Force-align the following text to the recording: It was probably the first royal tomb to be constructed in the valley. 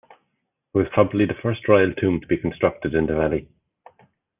It 0.73 0.77
was 0.79 0.87
probably 0.95 1.27
the 1.27 1.35
first 1.43 1.67
royal 1.67 1.93
tomb 1.93 2.19
to 2.21 2.25
be 2.25 2.35
constructed 2.35 2.95
in 2.95 3.05
the 3.05 3.13
valley. 3.13 3.47